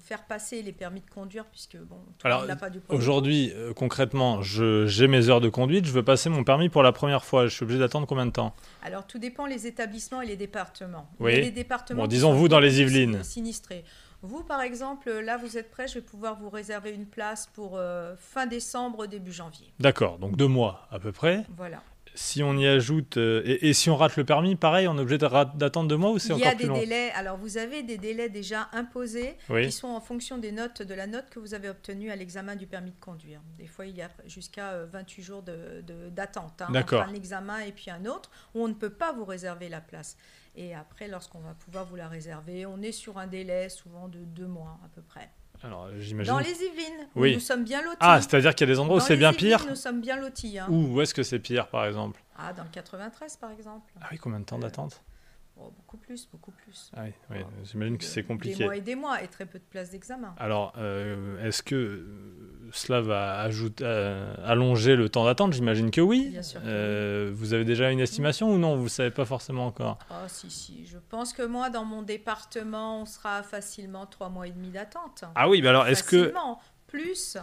faire 0.00 0.24
passer 0.26 0.62
les 0.62 0.72
permis 0.72 1.00
de 1.00 1.08
conduire, 1.10 1.44
puisque 1.46 1.76
bon, 1.76 1.96
tout 2.18 2.26
Alors, 2.26 2.40
monde 2.40 2.48
n'a 2.48 2.56
pas 2.56 2.70
du 2.70 2.80
premier 2.80 2.98
Aujourd'hui, 2.98 3.52
euh, 3.54 3.72
concrètement, 3.74 4.42
je- 4.42 4.86
j'ai 4.86 5.08
mes 5.08 5.28
heures 5.28 5.40
de 5.40 5.48
conduite, 5.48 5.84
je 5.86 5.92
veux 5.92 6.02
passer 6.04 6.28
mon 6.30 6.44
permis 6.44 6.68
pour 6.68 6.82
la 6.82 6.92
première 6.92 7.24
fois. 7.24 7.46
Je 7.46 7.54
suis 7.54 7.62
obligé 7.64 7.78
d'attendre 7.78 8.06
combien 8.06 8.26
de 8.26 8.30
temps? 8.32 8.54
Alors, 8.82 9.06
tout 9.06 9.18
dépend 9.18 9.46
les 9.46 9.66
établissements 9.66 10.20
et 10.22 10.26
les 10.26 10.36
départements. 10.36 11.08
Oui. 11.20 11.34
Les 11.36 11.50
départements 11.50 12.02
Bon, 12.02 12.06
disons 12.08 12.32
vous 12.32 12.48
dans 12.48 12.60
les 12.60 12.80
Yvelines. 12.80 13.22
Sinistrés. 13.22 13.84
Vous, 14.22 14.42
par 14.42 14.62
exemple, 14.62 15.10
là, 15.10 15.36
vous 15.36 15.56
êtes 15.58 15.70
prêt, 15.70 15.86
je 15.86 15.94
vais 15.94 16.00
pouvoir 16.00 16.36
vous 16.36 16.50
réserver 16.50 16.90
une 16.90 17.06
place 17.06 17.48
pour 17.54 17.76
euh, 17.76 18.16
fin 18.18 18.46
décembre, 18.46 19.06
début 19.06 19.30
janvier. 19.32 19.72
D'accord, 19.78 20.18
donc 20.18 20.36
deux 20.36 20.48
mois 20.48 20.88
à 20.90 20.98
peu 20.98 21.12
près. 21.12 21.44
Voilà. 21.56 21.80
Si 22.20 22.42
on 22.42 22.56
y 22.56 22.66
ajoute, 22.66 23.16
euh, 23.16 23.42
et, 23.44 23.68
et 23.68 23.72
si 23.72 23.90
on 23.90 23.96
rate 23.96 24.16
le 24.16 24.24
permis, 24.24 24.56
pareil, 24.56 24.88
on 24.88 24.96
est 24.98 25.00
obligé 25.00 25.18
de 25.18 25.56
d'attendre 25.56 25.88
deux 25.88 25.96
mois 25.96 26.10
ou 26.10 26.18
c'est 26.18 26.32
Il 26.32 26.40
y 26.40 26.42
a 26.44 26.46
encore 26.48 26.58
des 26.58 26.64
plus 26.64 26.68
long 26.68 26.78
délais. 26.80 27.10
Alors, 27.14 27.36
vous 27.36 27.58
avez 27.58 27.84
des 27.84 27.96
délais 27.96 28.28
déjà 28.28 28.68
imposés 28.72 29.36
Oui. 29.48 29.66
qui 29.66 29.70
sont 29.72 29.86
en 29.86 30.00
fonction 30.00 30.36
des 30.36 30.50
notes, 30.50 30.82
de 30.82 30.94
la 30.94 31.06
note 31.06 31.26
que 31.30 31.38
vous 31.38 31.54
avez 31.54 31.68
obtenue 31.68 32.10
à 32.10 32.16
l'examen 32.16 32.56
du 32.56 32.66
permis 32.66 32.90
de 32.90 32.98
conduire. 32.98 33.40
Des 33.56 33.68
fois, 33.68 33.86
il 33.86 33.96
y 33.96 34.02
a 34.02 34.08
jusqu'à 34.26 34.70
euh, 34.72 34.86
28 34.90 35.22
jours 35.22 35.42
de- 35.42 35.80
de- 35.86 36.08
d'attente 36.08 36.60
hein, 36.60 36.74
entre 36.74 36.96
un 36.96 37.14
examen 37.14 37.60
et 37.60 37.70
puis 37.70 37.90
un 37.92 38.04
autre, 38.04 38.30
où 38.52 38.64
on 38.64 38.68
ne 38.68 38.74
peut 38.74 38.90
pas 38.90 39.12
vous 39.12 39.24
réserver 39.24 39.68
la 39.68 39.80
place. 39.80 40.16
Et 40.56 40.74
après, 40.74 41.06
lorsqu'on 41.06 41.38
va 41.38 41.54
pouvoir 41.54 41.84
vous 41.86 41.94
la 41.94 42.08
réserver, 42.08 42.66
on 42.66 42.82
est 42.82 42.90
sur 42.90 43.18
un 43.18 43.28
délai 43.28 43.68
souvent 43.68 44.08
de 44.08 44.18
deux 44.24 44.48
mois 44.48 44.80
à 44.84 44.88
peu 44.88 45.02
près. 45.02 45.30
Alors, 45.62 45.84
euh, 45.86 45.98
j'imagine. 45.98 46.32
Dans 46.32 46.38
les 46.38 46.50
Yvelines, 46.52 47.08
où 47.16 47.22
Oui. 47.22 47.34
nous 47.34 47.40
sommes 47.40 47.64
bien 47.64 47.82
lotis. 47.82 47.96
Ah, 48.00 48.20
c'est-à-dire 48.20 48.54
qu'il 48.54 48.68
y 48.68 48.70
a 48.70 48.74
des 48.74 48.78
endroits 48.78 48.98
où 48.98 49.00
c'est 49.00 49.16
bien 49.16 49.32
Yvelines, 49.32 49.56
pire 49.58 49.66
Nous 49.68 49.74
sommes 49.76 50.00
bien 50.00 50.16
lotis. 50.16 50.58
hein. 50.58 50.66
Ou 50.70 50.94
où 50.94 51.00
est-ce 51.00 51.14
que 51.14 51.22
c'est 51.22 51.38
pire, 51.40 51.68
par 51.68 51.84
exemple? 51.86 52.22
Ah, 52.36 52.52
dans 52.52 52.62
le 52.62 52.68
93, 52.70 53.36
par 53.36 53.50
exemple. 53.50 53.92
Ah 54.00 54.06
oui, 54.12 54.18
combien 54.18 54.38
de 54.40 54.44
temps 54.44 54.58
d'attente? 54.58 55.02
Oh, 55.60 55.72
beaucoup 55.76 55.96
plus, 55.96 56.28
beaucoup 56.30 56.52
plus. 56.52 56.92
Ah 56.96 57.00
oui, 57.04 57.12
oui, 57.30 57.38
j'imagine 57.64 57.98
que 57.98 58.04
c'est 58.04 58.22
Des 58.22 58.28
compliqué. 58.28 58.64
mois 58.64 58.76
et 58.76 58.80
des 58.80 58.94
mois 58.94 59.22
et 59.22 59.26
très 59.26 59.44
peu 59.44 59.58
de 59.58 59.64
places 59.64 59.90
d'examen. 59.90 60.32
Alors, 60.38 60.72
euh, 60.78 61.44
est-ce 61.44 61.64
que 61.64 61.74
euh, 61.74 62.70
cela 62.72 63.00
va 63.00 63.40
ajouter, 63.40 63.82
euh, 63.84 64.34
allonger 64.44 64.94
le 64.94 65.08
temps 65.08 65.24
d'attente? 65.24 65.52
J'imagine 65.54 65.90
que 65.90 66.00
oui. 66.00 66.28
Bien 66.30 66.42
sûr 66.42 66.60
que 66.62 66.66
Euh, 66.68 67.30
Vous 67.34 67.54
avez 67.54 67.64
déjà 67.64 67.90
une 67.90 67.98
estimation 67.98 68.52
ou 68.52 68.58
non? 68.58 68.76
Vous 68.76 68.84
ne 68.84 68.88
savez 68.88 69.10
pas 69.10 69.24
forcément 69.24 69.66
encore? 69.66 69.98
Ah, 70.10 70.28
si, 70.28 70.48
si. 70.48 70.86
Je 70.86 70.98
pense 71.08 71.32
que 71.32 71.42
moi, 71.42 71.70
dans 71.70 71.84
mon 71.84 72.02
département, 72.02 73.00
on 73.02 73.04
sera 73.04 73.42
facilement 73.42 74.06
trois 74.06 74.28
mois 74.28 74.46
et 74.46 74.52
demi 74.52 74.68
d'attente. 74.70 75.24
Ah 75.34 75.48
oui, 75.48 75.60
mais 75.60 75.68
alors 75.68 75.88
est-ce 75.88 76.04
que... 76.04 76.32
Plus, 76.86 77.36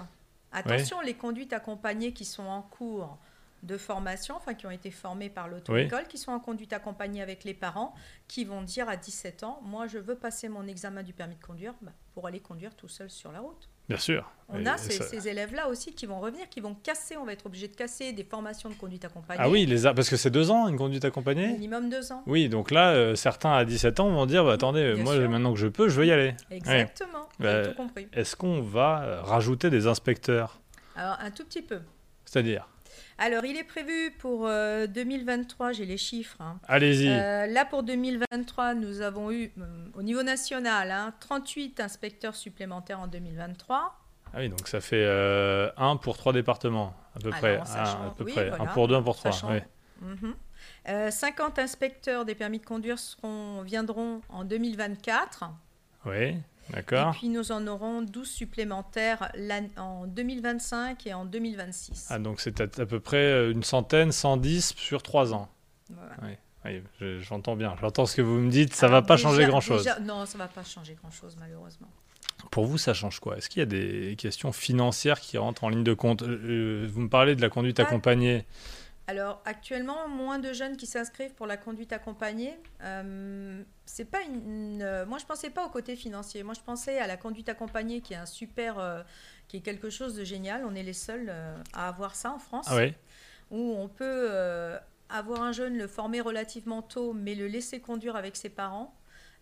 attention, 0.54 1.02
les 1.02 1.14
conduites 1.16 1.54
accompagnées 1.54 2.14
qui 2.14 2.26
sont 2.26 2.46
en 2.46 2.62
cours 2.62 3.18
de 3.66 3.78
formation, 3.78 4.36
enfin 4.36 4.54
qui 4.54 4.66
ont 4.68 4.72
été 4.72 4.92
formées 4.92 5.30
par 5.30 5.48
l'auto-école, 5.48 6.08
qui 6.08 6.18
sont 6.18 6.32
en 6.32 6.40
conduite 6.40 6.72
accompagnée 6.74 7.22
avec 7.22 7.44
les 7.44 7.54
parents, 7.54 7.94
qui 8.28 8.46
vont 8.46 8.62
dire 8.62 8.88
à 8.90 8.96
17 8.98 9.44
ans, 9.44 9.60
moi 9.64 9.88
je 9.88 9.98
veux 9.98 10.16
passer 10.16 10.48
mon 10.50 10.68
examen 10.68 11.04
du 11.04 11.14
permis 11.14 11.36
de 11.36 11.44
conduire 11.44 11.74
bah, 11.82 11.92
pour 12.14 12.28
aller 12.28 12.40
conduire 12.40 12.76
tout 12.76 12.88
seul 12.88 13.10
sur 13.10 13.32
la 13.32 13.40
route. 13.40 13.68
Bien 13.88 13.98
sûr. 14.00 14.32
On 14.50 14.60
Et- 14.62 14.68
a 14.68 14.76
et 14.76 14.78
ces, 14.80 15.28
élèves-là 15.28 15.68
aussi 15.70 15.94
qui 15.94 16.08
vont 16.08 16.20
revenir, 16.20 16.50
qui 16.50 16.60
vont 16.60 16.74
casser, 16.74 17.18
on 17.18 17.26
va 17.26 17.34
être 17.34 17.46
obligé 17.46 17.68
de 17.68 17.76
casser 17.76 18.14
des 18.14 18.24
formations 18.24 18.68
de 18.70 18.74
conduite 18.76 19.06
accompagnée. 19.06 19.42
Ah 19.44 19.48
oui, 19.50 19.66
les 19.68 19.86
a- 19.86 19.94
parce 19.94 20.10
que 20.10 20.18
c'est 20.18 20.32
deux 20.32 20.50
ans, 20.50 20.68
une 20.68 20.78
conduite 20.78 21.06
accompagnée? 21.06 21.50
Minimum 21.50 21.90
deux 21.90 22.12
ans. 22.12 22.24
Oui, 22.26 22.50
donc 22.50 22.72
là, 22.72 22.92
euh, 22.94 23.14
certains 23.16 23.52
à 23.54 23.64
17 23.64 24.00
ans 24.00 24.10
vont 24.10 24.26
dire, 24.26 24.44
bah, 24.44 24.54
attendez, 24.54 24.94
Bien 24.96 25.04
moi 25.04 25.14
sûr. 25.14 25.30
maintenant 25.30 25.54
que 25.54 25.60
je 25.60 25.68
peux, 25.68 25.88
je 25.88 26.00
veux 26.00 26.08
y 26.08 26.12
aller. 26.12 26.34
Exactement, 26.50 27.28
vous 27.38 27.44
Bah, 27.44 27.58
avez 27.60 27.68
tout 27.70 27.76
compris. 27.76 28.08
Est-ce 28.14 28.36
qu'on 28.36 28.60
va 28.62 29.22
rajouter 29.22 29.70
des 29.70 29.86
inspecteurs? 29.86 30.60
Alors 30.96 31.18
un 31.20 31.30
tout 31.30 31.44
petit 31.46 31.62
peu. 31.62 31.80
C'est-à-dire? 32.26 32.68
Alors, 33.18 33.46
il 33.46 33.56
est 33.58 33.64
prévu 33.64 34.12
pour 34.20 34.48
euh, 34.48 34.88
2023, 34.88 35.72
j'ai 35.74 35.86
les 35.86 35.98
chiffres. 35.98 36.38
hein. 36.42 36.60
Allez-y. 36.68 37.08
Euh, 37.10 37.48
là, 37.48 37.66
pour 37.66 37.84
2023, 37.84 38.74
nous 38.76 39.02
avons 39.02 39.32
eu, 39.32 39.52
euh, 39.58 39.64
au 39.94 40.02
niveau 40.02 40.24
national, 40.24 40.92
hein, 40.92 41.14
38 41.20 41.80
inspecteurs 41.80 42.36
supplémentaires 42.36 43.00
en 43.00 43.08
2023. 43.08 43.96
Ah 44.34 44.38
oui, 44.40 44.50
donc 44.50 44.68
ça 44.68 44.82
fait 44.82 45.04
euh, 45.06 45.70
un 45.78 45.96
pour 45.96 46.18
trois 46.18 46.34
départements, 46.34 46.94
à 47.16 47.20
peu 47.20 47.28
Alors, 47.30 47.40
près. 47.40 47.58
en 47.60 47.66
sachant- 47.66 48.08
à 48.08 48.14
peu 48.18 48.24
oui, 48.26 48.34
près. 48.34 48.50
voilà. 48.50 48.64
Un 48.64 48.68
pour 48.68 48.88
deux, 48.88 48.96
un 48.96 49.02
pour 49.02 49.16
trois. 49.16 49.32
Sachant- 49.32 49.52
oui. 49.52 49.60
Mhm. 50.02 50.36
Euh, 50.90 51.10
50 51.12 51.58
inspecteurs 51.60 52.26
des 52.26 52.36
permis 52.36 52.60
de 52.60 52.66
conduire 52.66 53.00
seront, 53.00 53.62
viendront 53.62 54.22
en 54.30 54.44
2024. 54.44 55.46
Oui, 56.06 56.36
Et 56.74 56.82
puis, 57.14 57.30
nous 57.30 57.52
en 57.52 57.68
aurons 57.68 58.02
12 58.02 58.28
supplémentaires 58.30 59.32
en 59.78 60.08
2025 60.08 61.06
et 61.08 61.14
en 61.14 61.26
2026. 61.26 62.08
Ah, 62.10 62.20
donc 62.20 62.42
c'est 62.42 62.60
à, 62.62 62.64
à 62.82 62.86
peu 62.86 63.00
près 63.00 63.18
euh, 63.18 63.52
une 63.52 63.64
centaine, 63.64 64.12
110 64.12 64.74
sur 64.76 65.04
trois 65.04 65.34
ans. 65.34 65.48
Voilà. 65.90 66.12
Oui, 66.66 66.82
je- 67.00 67.20
j'entends 67.20 67.56
bien. 67.56 67.76
J'entends 67.80 68.06
ce 68.08 68.16
que 68.16 68.22
vous 68.24 68.40
me 68.40 68.50
dites. 68.50 68.74
Ça 68.74 68.88
Alors, 68.88 69.02
va 69.02 69.08
pas 69.08 69.16
déjà- 69.18 69.30
changer 69.30 69.46
grand-chose. 69.46 69.88
Non, 70.02 70.26
ça 70.26 70.38
va 70.40 70.48
pas 70.48 70.64
changer 70.64 70.96
grand-chose, 70.96 71.38
malheureusement. 71.40 71.88
Pour 72.52 72.66
vous, 72.66 72.78
ça 72.80 72.94
change 72.94 73.20
quoi? 73.20 73.38
Est-ce 73.38 73.50
qu'il 73.50 73.60
y 73.60 73.64
a 73.64 73.66
des 73.68 74.16
questions 74.18 74.52
financières 74.52 75.20
qui 75.20 75.38
rentrent 75.38 75.64
en 75.64 75.70
ligne 75.70 75.84
de 75.84 75.94
compte? 75.94 76.24
Euh, 76.24 76.88
Vous 76.92 77.02
me 77.02 77.10
parlez 77.10 77.36
de 77.36 77.42
la 77.42 77.50
conduite 77.50 77.78
Pas- 77.78 77.84
accompagnée. 77.84 78.46
Alors 79.08 79.42
actuellement, 79.46 80.08
moins 80.08 80.40
de 80.40 80.52
jeunes 80.52 80.78
qui 80.78 80.88
s'inscrivent 80.88 81.34
pour 81.36 81.46
la 81.46 81.58
conduite 81.58 81.94
accompagnée. 81.94 82.58
Euh, 82.82 83.62
c'est 83.86 84.06
pas 84.06 84.22
une, 84.24 84.82
euh, 84.82 85.06
moi 85.06 85.20
je 85.20 85.26
pensais 85.26 85.52
pas 85.52 85.64
au 85.66 85.70
côté 85.70 85.96
financier. 85.96 86.42
Moi 86.42 86.56
je 86.56 86.62
pensais 86.62 86.98
à 86.98 87.06
la 87.06 87.16
conduite 87.16 87.48
accompagnée 87.50 88.02
qui 88.02 88.14
est 88.14 88.18
un 88.18 88.26
super, 88.26 88.80
euh, 88.80 89.04
qui 89.48 89.58
est 89.58 89.62
quelque 89.62 89.92
chose 89.92 90.16
de 90.16 90.24
génial. 90.24 90.66
On 90.66 90.74
est 90.74 90.84
les 90.84 90.94
seuls 90.94 91.28
euh, 91.30 91.56
à 91.74 91.88
avoir 91.88 92.16
ça 92.16 92.32
en 92.32 92.40
France, 92.40 92.66
Ah 92.70 92.82
où 93.52 93.76
on 93.78 93.88
peut 93.88 94.32
avoir 95.10 95.44
un 95.44 95.52
jeune, 95.52 95.78
le 95.78 95.86
former 95.86 96.20
relativement 96.20 96.82
tôt, 96.82 97.14
mais 97.14 97.36
le 97.36 97.46
laisser 97.46 97.80
conduire 97.80 98.16
avec 98.16 98.36
ses 98.36 98.50
parents, 98.50 98.96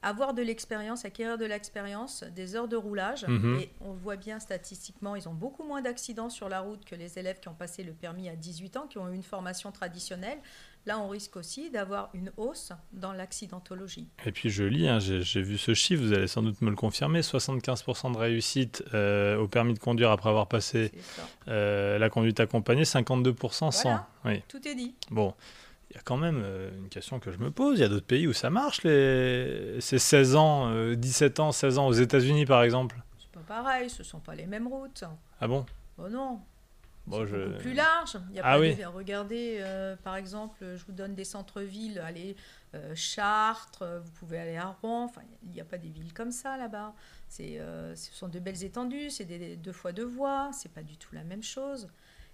avoir 0.03 0.33
de 0.33 0.41
l'expérience, 0.41 1.05
acquérir 1.05 1.37
de 1.37 1.45
l'expérience, 1.45 2.23
des 2.35 2.55
heures 2.55 2.67
de 2.67 2.75
roulage. 2.75 3.25
Mhm. 3.27 3.59
Et 3.59 3.69
on 3.81 3.93
voit 3.93 4.17
bien 4.17 4.39
statistiquement, 4.39 5.15
ils 5.15 5.27
ont 5.27 5.33
beaucoup 5.33 5.63
moins 5.63 5.81
d'accidents 5.81 6.29
sur 6.29 6.49
la 6.49 6.59
route 6.59 6.83
que 6.85 6.95
les 6.95 7.17
élèves 7.17 7.39
qui 7.39 7.47
ont 7.47 7.53
passé 7.53 7.83
le 7.83 7.93
permis 7.93 8.29
à 8.29 8.35
18 8.35 8.77
ans, 8.77 8.87
qui 8.87 8.97
ont 8.97 9.09
eu 9.09 9.15
une 9.15 9.23
formation 9.23 9.71
traditionnelle. 9.71 10.37
Là, 10.85 10.99
on 10.99 11.07
risque 11.07 11.37
aussi 11.37 11.71
d'avoir 11.71 12.09
une 12.13 12.31
hausse 12.35 12.73
dans 12.91 13.13
l'accidentologie. 13.13 14.09
Et 14.25 14.33
puis 14.33 14.49
je 14.49 14.65
lis, 14.65 14.89
hein, 14.89 14.99
j'ai 14.99 15.41
vu 15.41 15.57
ce 15.57 15.73
chiffre, 15.73 16.03
vous 16.03 16.11
allez 16.11 16.27
sans 16.27 16.41
doute 16.41 16.61
me 16.61 16.69
le 16.69 16.75
confirmer, 16.75 17.21
75% 17.21 18.11
de 18.11 18.17
réussite 18.17 18.83
euh, 18.93 19.37
au 19.37 19.47
permis 19.47 19.73
de 19.73 19.79
conduire 19.79 20.11
après 20.11 20.29
avoir 20.29 20.47
passé 20.47 20.91
euh, 21.47 21.97
la 21.97 22.09
conduite 22.09 22.41
accompagnée, 22.41 22.83
52% 22.83 23.49
sans. 23.49 23.71
Voilà. 23.81 24.07
Oui. 24.25 24.43
Tout 24.49 24.67
est 24.67 24.75
dit. 24.75 24.93
Bon, 25.09 25.33
il 25.93 25.97
y 25.97 25.99
a 25.99 26.01
quand 26.03 26.17
même 26.17 26.41
euh, 26.43 26.75
une 26.77 26.89
question 26.89 27.19
que 27.19 27.31
je 27.31 27.37
me 27.37 27.51
pose. 27.51 27.77
Il 27.77 27.81
y 27.81 27.85
a 27.85 27.87
d'autres 27.87 28.05
pays 28.05 28.27
où 28.27 28.33
ça 28.33 28.49
marche, 28.49 28.83
les... 28.83 29.77
ces 29.79 29.99
16 29.99 30.35
ans, 30.35 30.69
euh, 30.71 30.95
17 30.95 31.39
ans, 31.39 31.51
16 31.51 31.77
ans, 31.77 31.87
aux 31.87 31.93
États-Unis 31.93 32.45
par 32.45 32.63
exemple? 32.63 32.97
C'est 33.19 33.31
pas 33.31 33.41
pareil, 33.61 33.89
ce 33.89 34.03
sont 34.03 34.19
pas 34.19 34.33
les 34.35 34.45
mêmes 34.47 34.67
routes. 34.67 35.03
Ah 35.39 35.47
bon? 35.47 35.65
Oh 35.99 36.09
non, 36.09 36.39
Bon, 37.05 37.25
je... 37.25 37.35
beaucoup 37.49 37.59
plus 37.59 37.73
large. 37.73 38.17
Il 38.31 38.37
y 38.37 38.39
a 38.39 38.43
Ah 38.45 38.53
pas 38.53 38.59
oui. 38.59 38.75
des- 38.75 38.85
Regardez, 38.85 39.57
euh, 39.59 39.95
par 40.03 40.15
exemple, 40.15 40.55
je 40.61 40.83
vous 40.85 40.93
donne 40.93 41.13
des 41.15 41.25
centres-villes. 41.25 41.99
Allez, 41.99 42.35
euh, 42.75 42.93
Chartres, 42.95 43.81
euh, 43.83 43.99
vous 43.99 44.11
pouvez 44.11 44.39
aller 44.39 44.55
à 44.57 44.75
Rouen. 44.81 45.03
Enfin, 45.05 45.21
il 45.43 45.51
n'y 45.51 45.59
a 45.61 45.65
pas 45.65 45.77
des 45.77 45.89
villes 45.89 46.13
comme 46.13 46.31
ça 46.31 46.55
là-bas. 46.57 46.93
C'est, 47.27 47.59
euh, 47.59 47.93
ce 47.95 48.11
sont 48.13 48.29
de 48.29 48.39
belles 48.39 48.63
étendues, 48.63 49.09
c'est 49.09 49.25
des- 49.25 49.57
deux 49.57 49.73
fois 49.73 49.91
deux 49.91 50.05
voies. 50.05 50.49
C'est 50.53 50.71
pas 50.71 50.81
du 50.81 50.95
tout 50.97 51.13
la 51.13 51.23
même 51.25 51.43
chose. 51.43 51.87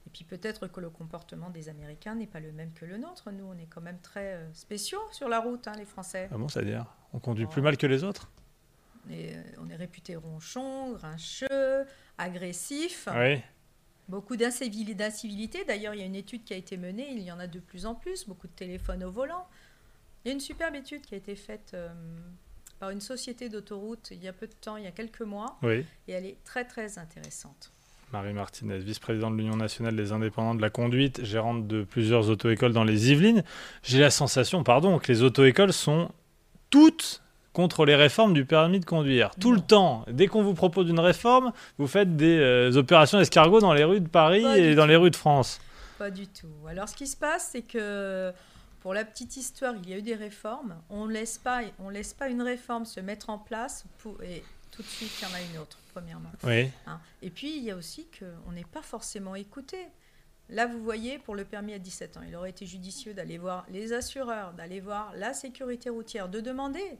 Et 0.09 0.11
puis 0.11 0.23
peut-être 0.23 0.65
que 0.67 0.79
le 0.79 0.89
comportement 0.89 1.51
des 1.51 1.69
Américains 1.69 2.15
n'est 2.15 2.25
pas 2.25 2.39
le 2.39 2.51
même 2.51 2.73
que 2.73 2.83
le 2.83 2.97
nôtre. 2.97 3.29
Nous, 3.31 3.45
on 3.45 3.55
est 3.59 3.67
quand 3.67 3.79
même 3.81 3.99
très 4.01 4.33
euh, 4.33 4.53
spéciaux 4.55 5.01
sur 5.11 5.29
la 5.29 5.39
route, 5.39 5.67
hein, 5.67 5.73
les 5.77 5.85
Français. 5.85 6.27
Ah 6.31 6.37
bon, 6.39 6.47
c'est-à-dire 6.47 6.87
On 7.13 7.19
conduit 7.19 7.45
Oh. 7.45 7.49
plus 7.49 7.61
mal 7.61 7.77
que 7.77 7.85
les 7.85 8.03
autres? 8.03 8.31
Et, 9.11 9.35
euh, 9.35 9.41
on 9.59 9.69
est 9.69 9.75
réputé 9.75 10.15
ronchon, 10.15 10.93
grincheux, 10.93 11.85
agressif. 12.17 13.07
Oui. 13.15 13.39
Beaucoup 14.07 14.35
d'incivili- 14.35 14.95
d'incivilité. 14.95 15.63
D'ailleurs, 15.63 15.93
il 15.93 15.99
y 15.99 16.03
a 16.03 16.07
une 16.07 16.15
étude 16.15 16.43
qui 16.43 16.55
a 16.55 16.57
été 16.57 16.75
menée, 16.75 17.11
il 17.11 17.19
y 17.21 17.31
en 17.31 17.39
a 17.39 17.45
de 17.45 17.59
plus 17.59 17.85
en 17.85 17.93
plus, 17.93 18.27
beaucoup 18.27 18.47
de 18.47 18.53
téléphones 18.53 19.03
au 19.03 19.11
volant. 19.11 19.47
Il 20.25 20.29
y 20.29 20.31
a 20.31 20.33
une 20.33 20.39
superbe 20.39 20.73
étude 20.75 21.05
qui 21.05 21.13
a 21.13 21.17
été 21.19 21.35
faite 21.35 21.71
euh, 21.75 21.93
par 22.79 22.89
une 22.89 23.01
société 23.01 23.47
d'autoroute 23.49 24.09
il 24.11 24.23
y 24.23 24.27
a 24.27 24.33
peu 24.33 24.47
de 24.47 24.53
temps, 24.53 24.75
il 24.77 24.85
y 24.85 24.87
a 24.87 24.91
quelques 24.91 25.21
mois, 25.21 25.59
Oui. 25.61 25.85
et 26.07 26.11
elle 26.13 26.25
est 26.25 26.43
très 26.43 26.65
très 26.65 26.97
intéressante. 26.97 27.71
Marie 28.11 28.33
Martinez, 28.33 28.79
vice-présidente 28.79 29.33
de 29.33 29.41
l'Union 29.41 29.55
nationale 29.55 29.95
des 29.95 30.11
indépendants 30.11 30.55
de 30.55 30.61
la 30.61 30.69
conduite, 30.71 31.23
gérante 31.23 31.67
de 31.67 31.83
plusieurs 31.83 32.29
auto-écoles 32.29 32.73
dans 32.73 32.83
les 32.83 33.11
Yvelines. 33.11 33.43
J'ai 33.83 33.99
la 33.99 34.09
sensation, 34.09 34.63
pardon, 34.63 34.97
que 34.97 35.11
les 35.11 35.21
auto-écoles 35.21 35.73
sont 35.73 36.09
toutes 36.71 37.21
contre 37.53 37.85
les 37.85 37.95
réformes 37.95 38.33
du 38.33 38.45
permis 38.45 38.79
de 38.79 38.85
conduire. 38.85 39.31
Tout 39.39 39.51
le 39.51 39.59
temps. 39.61 40.05
Dès 40.09 40.27
qu'on 40.27 40.41
vous 40.43 40.53
propose 40.55 40.89
une 40.89 40.99
réforme, 40.99 41.51
vous 41.77 41.87
faites 41.87 42.15
des 42.15 42.39
euh, 42.39 42.75
opérations 42.77 43.19
escargots 43.19 43.59
dans 43.59 43.73
les 43.73 43.83
rues 43.83 44.01
de 44.01 44.07
Paris 44.07 44.43
Pas 44.43 44.57
et 44.57 44.75
dans 44.75 44.83
tout. 44.83 44.87
les 44.89 44.95
rues 44.95 45.11
de 45.11 45.15
France. 45.15 45.59
Pas 45.99 46.09
du 46.09 46.27
tout. 46.27 46.47
Alors, 46.67 46.87
ce 46.89 46.95
qui 46.95 47.07
se 47.07 47.17
passe, 47.17 47.49
c'est 47.51 47.61
que 47.63 48.31
Pour 48.81 48.93
la 48.93 49.03
petite 49.03 49.35
histoire, 49.35 49.73
il 49.83 49.89
y 49.89 49.93
a 49.93 49.97
eu 49.97 50.01
des 50.01 50.15
réformes. 50.15 50.75
On 50.89 51.05
ne 51.05 51.11
laisse 51.11 51.37
pas, 51.37 51.61
on 51.79 51.89
laisse 51.89 52.13
pas 52.13 52.29
une 52.29 52.41
réforme 52.41 52.85
se 52.85 53.01
mettre 53.01 53.29
en 53.29 53.37
place 53.37 53.83
pour, 53.97 54.15
et 54.23 54.41
tout 54.71 54.81
de 54.81 54.87
suite, 54.87 55.11
il 55.19 55.27
y 55.27 55.31
en 55.31 55.33
a 55.33 55.41
une 55.41 55.57
autre, 55.57 55.77
premièrement. 55.93 56.31
Oui. 56.43 56.69
Hein. 56.87 56.99
Et 57.21 57.29
puis, 57.29 57.57
il 57.57 57.63
y 57.63 57.71
a 57.71 57.75
aussi 57.75 58.07
qu'on 58.17 58.51
n'est 58.51 58.63
pas 58.63 58.81
forcément 58.81 59.35
écouté. 59.35 59.77
Là, 60.49 60.65
vous 60.65 60.83
voyez, 60.83 61.19
pour 61.19 61.35
le 61.35 61.45
permis 61.45 61.73
à 61.73 61.79
17 61.79 62.17
ans, 62.17 62.21
il 62.27 62.35
aurait 62.35 62.49
été 62.49 62.65
judicieux 62.65 63.13
d'aller 63.13 63.37
voir 63.37 63.65
les 63.69 63.93
assureurs, 63.93 64.53
d'aller 64.53 64.79
voir 64.79 65.13
la 65.15 65.33
sécurité 65.33 65.89
routière, 65.89 66.27
de 66.27 66.39
demander 66.39 66.97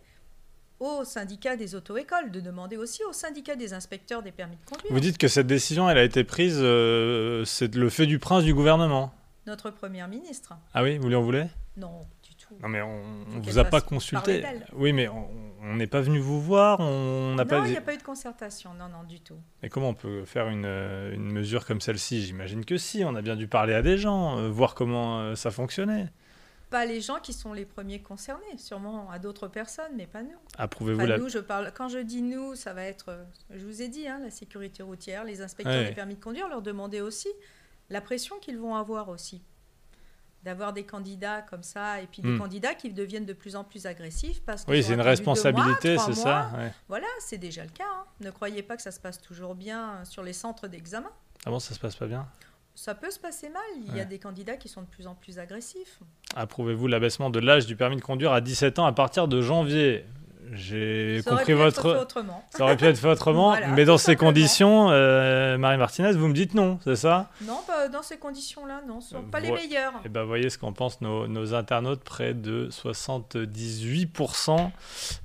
au 0.80 1.04
syndicat 1.04 1.56
des 1.56 1.76
auto-écoles, 1.76 2.32
de 2.32 2.40
demander 2.40 2.78
aussi 2.78 3.04
au 3.04 3.12
syndicat 3.12 3.56
des 3.56 3.74
inspecteurs 3.74 4.24
des 4.24 4.32
permis 4.32 4.56
de 4.56 4.66
conduire. 4.66 4.94
Vous 4.94 5.00
dites 5.00 5.18
que 5.18 5.28
cette 5.28 5.48
décision, 5.48 5.90
elle 5.90 5.98
a 5.98 6.04
été 6.04 6.24
prise, 6.24 6.58
euh, 6.60 7.44
c'est 7.44 7.76
le 7.76 7.90
fait 7.90 8.06
du 8.06 8.20
prince 8.20 8.44
du 8.44 8.54
gouvernement. 8.54 9.14
Notre 9.46 9.72
première 9.72 10.08
ministre. 10.08 10.54
Ah 10.74 10.84
oui, 10.84 10.98
vous 10.98 11.10
lui 11.10 11.16
en 11.16 11.24
voulez? 11.24 11.48
Non, 11.76 12.06
du. 12.24 12.39
Non 12.62 12.70
mais 12.70 12.82
on, 12.82 13.02
on 13.36 13.40
vous 13.40 13.58
a 13.60 13.64
pas 13.66 13.82
consulté. 13.82 14.44
Oui, 14.74 14.94
mais 14.94 15.08
on 15.08 15.76
n'est 15.76 15.88
pas 15.88 16.02
venu 16.02 16.20
vous 16.20 16.42
voir, 16.42 16.80
on 16.80 17.36
n'a 17.36 17.44
non, 17.44 17.50
pas. 17.50 17.66
il 17.66 17.72
n'y 17.72 17.78
a 17.78 17.82
pas 17.82 17.94
eu 17.94 17.98
de 17.98 18.04
concertation. 18.04 18.74
Non, 18.74 18.88
non, 18.90 19.04
du 19.08 19.20
tout. 19.20 19.38
Mais 19.62 19.70
comment 19.70 19.90
on 19.90 19.94
peut 19.94 20.26
faire 20.26 20.48
une, 20.48 20.66
euh, 20.66 21.14
une 21.14 21.32
mesure 21.32 21.66
comme 21.66 21.82
celle-ci? 21.82 22.22
J'imagine 22.26 22.66
que 22.66 22.78
si, 22.78 23.04
on 23.06 23.16
a 23.16 23.22
bien 23.22 23.36
dû 23.36 23.48
parler 23.48 23.74
à 23.74 23.82
des 23.82 23.98
gens, 23.98 24.38
euh, 24.40 24.50
voir 24.50 24.74
comment 24.76 25.20
euh, 25.20 25.36
ça 25.36 25.52
fonctionnait. 25.52 26.08
Pas 26.70 26.86
les 26.86 27.02
gens 27.02 27.20
qui 27.20 27.34
sont 27.34 27.52
les 27.52 27.66
premiers 27.66 28.00
concernés, 28.00 28.58
sûrement 28.58 29.10
à 29.10 29.18
d'autres 29.18 29.48
personnes, 29.48 29.92
mais 29.98 30.06
pas 30.06 30.22
nous. 30.22 30.30
Approuvez-vous 30.58 31.00
Enfin, 31.00 31.08
la... 31.10 31.18
nous, 31.18 31.28
je 31.30 31.40
parle. 31.40 31.72
Quand 31.76 31.90
je 31.90 31.98
dis 31.98 32.22
nous, 32.22 32.54
ça 32.56 32.74
va 32.74 32.84
être, 32.84 33.18
je 33.50 33.66
vous 33.66 33.82
ai 33.82 33.88
dit, 33.88 34.08
hein, 34.08 34.20
la 34.24 34.30
sécurité 34.30 34.84
routière, 34.84 35.24
les 35.24 35.42
inspecteurs 35.42 35.74
Ouais. 35.76 35.90
des 35.90 35.96
permis 35.96 36.16
de 36.16 36.24
conduire, 36.24 36.48
leur 36.48 36.62
demander 36.62 37.02
aussi 37.02 37.28
la 37.90 38.02
pression 38.02 38.36
qu'ils 38.40 38.60
vont 38.60 38.76
avoir 38.76 39.10
aussi, 39.10 39.42
d'avoir 40.44 40.72
des 40.74 40.84
candidats 40.86 41.42
comme 41.42 41.64
ça, 41.64 42.02
et 42.02 42.08
puis 42.08 42.22
des 42.22 42.30
Hmm. 42.30 42.40
candidats 42.40 42.74
qui 42.74 42.90
deviennent 42.92 43.26
de 43.26 43.34
plus 43.34 43.56
en 43.56 43.64
plus 43.64 43.86
agressifs 43.86 44.42
parce 44.46 44.64
qu'ils 44.64 44.74
Oui, 44.74 44.84
c'est 44.84 44.94
une 44.94 45.02
responsabilité, 45.02 45.98
c'est 45.98 46.14
ça 46.14 46.50
ouais. 46.58 46.72
Voilà, 46.88 47.08
c'est 47.20 47.38
déjà 47.38 47.64
le 47.64 47.70
cas. 47.72 47.84
hein. 47.90 48.06
Ne 48.22 48.32
croyez 48.32 48.64
pas 48.64 48.76
que 48.78 48.82
ça 48.82 48.92
se 48.92 49.00
passe 49.00 49.20
toujours 49.22 49.56
bien 49.56 50.04
sur 50.06 50.24
les 50.24 50.34
centres 50.34 50.68
d'examen. 50.68 51.10
Ah 51.46 51.50
bon, 51.50 51.60
ça 51.60 51.74
se 51.74 51.80
passe 51.80 51.96
pas 51.96 52.08
bien? 52.08 52.26
Ça 52.76 52.96
peut 52.96 53.12
se 53.12 53.20
passer 53.20 53.50
mal. 53.50 53.62
Il 53.90 53.96
y 53.98 54.00
a 54.00 54.06
des 54.06 54.20
candidats 54.20 54.56
qui 54.56 54.70
sont 54.70 54.82
de 54.82 54.88
plus 54.88 55.08
en 55.08 55.14
plus 55.16 55.38
agressifs. 55.40 56.00
Approuvez-vous 56.36 56.88
l'abaissement 56.88 57.30
de 57.30 57.40
l'âge 57.40 57.66
du 57.66 57.76
permis 57.76 57.98
de 57.98 58.02
conduire 58.02 58.32
à 58.32 58.40
17 58.40 58.80
ans 58.80 58.86
à 58.86 58.94
partir 58.94 59.28
de 59.28 59.42
janvier? 59.42 60.06
J'ai 60.54 61.22
Ça 61.22 61.32
aurait 61.34 61.42
compris 61.44 61.56
pu 61.56 61.62
être 61.62 61.82
votre... 61.82 61.94
fait 61.96 62.02
autrement. 62.02 62.44
Ça 62.50 62.64
aurait 62.64 62.78
pu 62.78 62.86
être 62.86 62.98
fait 62.98 63.10
autrement, 63.10 63.50
Voilà, 63.60 63.68
mais 63.68 63.86
dans 63.86 63.98
ces 63.98 64.12
simplement. 64.14 64.30
conditions, 64.30 64.88
euh, 64.92 65.58
Marie 65.58 65.78
Martinez, 65.78 66.12
vous 66.14 66.28
me 66.28 66.34
dites 66.34 66.54
non, 66.54 66.80
c'est 66.84 66.96
ça? 66.96 67.30
Non, 67.46 67.60
bah, 67.68 67.88
dans 67.88 68.02
ces 68.02 68.18
conditions-là, 68.18 68.82
non, 68.88 69.02
ce 69.02 69.16
ne 69.16 69.20
sont 69.22 69.28
Euh, 69.28 69.32
pas 69.32 69.40
les 69.40 69.52
meilleurs. 69.52 69.94
Et 70.06 70.10
ben 70.10 70.24
voyez 70.24 70.50
ce 70.50 70.58
qu'en 70.58 70.74
pensent 70.74 71.02
nos, 71.02 71.28
nos 71.28 71.54
internautes, 71.54 72.04
près 72.04 72.34
de 72.34 72.70
78%, 72.72 74.72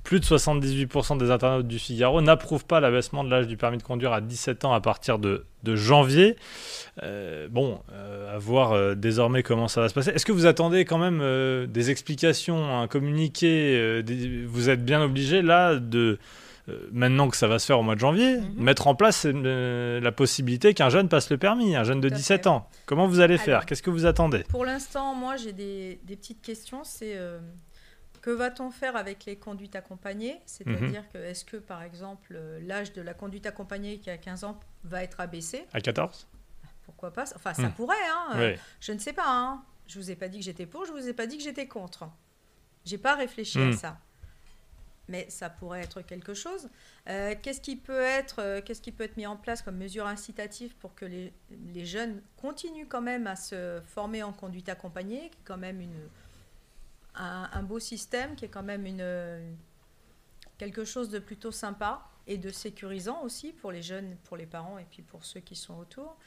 plus 0.03 0.19
de 0.19 0.25
78% 0.25 1.17
des 1.17 1.31
internautes 1.31 1.67
du 1.67 1.79
Figaro 1.79 2.21
n'approuvent 2.21 2.65
pas 2.65 2.79
l'abaissement 2.79 3.23
de 3.23 3.29
l'âge 3.29 3.47
du 3.47 3.57
permis 3.57 3.77
de 3.77 3.83
conduire 3.83 4.13
à 4.13 4.21
17 4.21 4.65
ans 4.65 4.73
à 4.73 4.81
partir 4.81 5.19
de, 5.19 5.45
de 5.65 5.75
janvier. 5.75 6.37
Euh, 7.03 7.49
bon, 7.49 7.81
euh, 7.91 8.33
à 8.33 8.37
voir 8.37 8.71
euh, 8.71 8.95
désormais 8.95 9.43
comment 9.43 9.67
ça 9.67 9.81
va 9.81 9.89
se 9.89 9.93
passer. 9.93 10.11
Est-ce 10.11 10.25
que 10.25 10.31
vous 10.31 10.45
attendez 10.45 10.85
quand 10.85 10.97
même 10.97 11.67
des 11.67 11.91
explications, 11.91 12.79
un 12.79 12.87
communiqué 12.87 14.01
des- 14.03 14.45
Vous 14.45 14.69
êtes 14.69 14.85
bien 14.85 15.01
obligé 15.03 15.41
là 15.41 15.75
de... 15.75 16.17
Maintenant 16.91 17.29
que 17.29 17.37
ça 17.37 17.47
va 17.47 17.59
se 17.59 17.67
faire 17.67 17.77
au 17.79 17.83
mois 17.83 17.93
de 17.93 17.99
janvier, 17.99 18.37
Mhm. 18.37 18.53
mettre 18.57 18.87
en 18.87 18.95
place 18.95 19.25
la 19.27 20.11
possibilité 20.11 20.73
qu'un 20.73 20.89
jeune 20.89 21.09
passe 21.09 21.29
le 21.29 21.37
permis, 21.37 21.75
un 21.75 21.83
jeune 21.83 22.01
de 22.01 22.09
Tout 22.09 22.15
à 22.15 22.17
17 22.17 22.43
fait. 22.43 22.49
ans. 22.49 22.67
Comment 22.87 23.07
vous 23.07 23.19
allez 23.19 23.37
faire? 23.37 23.67
Qu'est-ce 23.67 23.83
que 23.83 23.91
vous 23.91 24.07
attendez? 24.07 24.43
Pour 24.49 24.65
l'instant, 24.65 25.13
moi, 25.13 25.35
j'ai 25.35 25.51
des, 25.53 25.99
des 26.05 26.15
petites 26.15 26.41
questions. 26.41 26.79
C'est 26.83 27.13
que 28.25 28.31
va-t-on 28.31 28.71
faire 28.71 28.95
avec 28.95 29.25
les 29.25 29.35
conduites 29.35 29.75
accompagnées? 29.75 30.41
C'est-à-dire 30.47 31.03
Mhm. 31.03 31.09
que 31.13 31.17
est-ce 31.19 31.45
que, 31.45 31.57
par 31.57 31.83
exemple, 31.83 32.33
euh, 32.35 32.59
l'âge 32.63 32.91
de 32.93 33.03
la 33.03 33.13
conduite 33.13 33.45
accompagnée 33.45 33.99
qui 33.99 34.09
a 34.09 34.17
15 34.17 34.43
ans 34.43 34.59
va 34.83 35.03
être 35.03 35.19
abaissé? 35.19 35.67
À 35.73 35.79
14 35.79 36.27
Pourquoi 36.85 37.11
pas? 37.13 37.25
Enfin, 37.35 37.53
ça 37.53 37.67
Hmm. 37.69 37.73
pourrait. 37.73 37.95
Hein, 38.09 38.29
euh, 38.35 38.53
Oui. 38.53 38.59
Je 38.79 38.91
ne 38.93 38.97
sais 38.97 39.13
pas. 39.13 39.27
Hein. 39.27 39.63
Je 39.87 39.99
vous 39.99 40.09
ai 40.09 40.15
pas 40.15 40.27
dit 40.27 40.39
que 40.39 40.43
j'étais 40.45 40.65
pour. 40.65 40.85
Je 40.85 40.91
vous 40.91 41.07
ai 41.07 41.13
pas 41.13 41.27
dit 41.27 41.37
que 41.37 41.43
j'étais 41.43 41.67
contre. 41.67 42.09
J'ai 42.83 42.97
pas 42.97 43.13
réfléchi 43.15 43.59
Hmm. 43.59 43.69
à 43.69 43.73
ça. 43.73 43.97
Mais 45.07 45.29
ça 45.29 45.51
pourrait 45.51 45.81
être 45.81 46.01
quelque 46.01 46.33
chose. 46.33 46.67
Euh, 47.09 47.35
qu'est-ce 47.39 47.61
qui 47.61 47.75
peut 47.75 48.01
être, 48.01 48.39
euh, 48.41 48.61
qu'est-ce 48.65 48.81
qui 48.81 48.91
peut 48.91 49.03
être 49.03 49.17
mis 49.17 49.27
en 49.27 49.35
place 49.37 49.61
comme 49.61 49.77
mesure 49.77 50.07
incitative 50.07 50.75
pour 50.77 50.95
que 50.95 51.05
les, 51.05 51.31
les 51.75 51.85
jeunes 51.85 52.23
continuent 52.37 52.87
quand 52.87 53.01
même 53.03 53.27
à 53.27 53.35
se 53.35 53.81
former 53.85 54.23
en 54.23 54.33
conduite 54.33 54.67
accompagnée, 54.67 55.29
qui 55.29 55.37
est 55.37 55.43
quand 55.45 55.57
même 55.57 55.79
une, 55.79 56.09
un, 57.17 57.49
un 57.51 57.63
beau 57.63 57.79
système, 57.79 58.35
qui 58.35 58.45
est 58.45 58.49
quand 58.49 58.63
même 58.63 58.85
une, 58.85 59.55
quelque 60.57 60.85
chose 60.85 61.09
de 61.09 61.19
plutôt 61.19 61.51
sympa 61.51 62.07
et 62.27 62.37
de 62.37 62.49
sécurisant 62.49 63.21
aussi 63.23 63.51
pour 63.51 63.71
les 63.71 63.81
jeunes, 63.81 64.15
pour 64.23 64.37
les 64.37 64.45
parents 64.45 64.77
et 64.77 64.85
puis 64.89 65.01
pour 65.01 65.23
ceux 65.25 65.39
qui 65.41 65.55
sont 65.55 65.77
autour. 65.77 66.17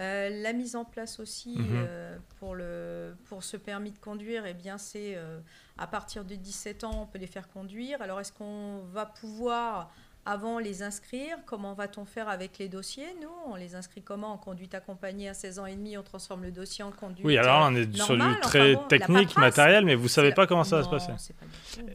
Euh, 0.00 0.28
la 0.42 0.52
mise 0.52 0.74
en 0.74 0.84
place 0.84 1.20
aussi 1.20 1.56
Mhm. 1.56 1.68
euh, 1.86 2.18
pour, 2.40 2.56
le, 2.56 3.16
pour 3.26 3.44
ce 3.44 3.56
permis 3.56 3.92
de 3.92 3.98
conduire, 3.98 4.44
eh 4.44 4.54
bien 4.54 4.76
c'est 4.76 5.14
euh, 5.14 5.38
à 5.78 5.86
partir 5.86 6.24
de 6.24 6.34
17 6.34 6.82
ans, 6.82 7.02
on 7.02 7.06
peut 7.06 7.18
les 7.18 7.28
faire 7.28 7.48
conduire. 7.48 8.02
Alors 8.02 8.18
est-ce 8.20 8.32
qu'on 8.32 8.82
va 8.92 9.06
pouvoir 9.06 9.92
avant 10.26 10.58
les 10.58 10.82
inscrire 10.82 11.36
Comment 11.46 11.74
va-t-on 11.74 12.04
faire 12.04 12.28
avec 12.28 12.58
les 12.58 12.68
dossiers? 12.68 13.06
Nous, 13.22 13.28
on 13.46 13.56
les 13.56 13.74
inscrit 13.74 14.02
comment? 14.02 14.32
En 14.32 14.36
conduite 14.38 14.74
accompagnée 14.74 15.28
à 15.28 15.34
16 15.34 15.58
ans 15.58 15.66
et 15.66 15.74
demi, 15.74 15.96
on 15.98 16.02
transforme 16.02 16.42
le 16.44 16.50
dossier 16.50 16.82
en 16.84 16.90
conduite. 16.90 17.24
Oui, 17.24 17.36
alors 17.36 17.60
là, 17.60 17.68
on 17.70 17.74
est 17.74 17.94
sur 17.96 18.14
du 18.16 18.22
très 18.40 18.74
Enfin 18.74 18.74
bon, 18.74 18.82
la 18.82 18.88
technique, 18.88 19.36
matériel, 19.36 19.84
mais 19.84 19.94
vous 19.94 20.08
savez 20.08 20.28
c'est- 20.28 20.34
pas 20.34 20.46
comment 20.46 20.64
ça 20.64 20.76
va 20.78 20.82
se 20.84 20.88
passer. 20.88 21.12